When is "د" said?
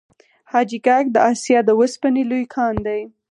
1.11-1.17, 1.65-1.69